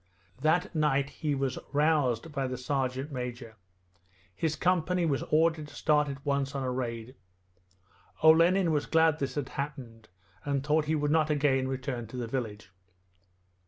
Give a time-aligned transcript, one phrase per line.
[0.41, 3.55] That night he was roused by the sergeant major.
[4.35, 7.13] His company was ordered to start at once on a raid.
[8.23, 10.09] Olenin was glad this had happened,
[10.43, 12.71] and thought he would not again return to the village.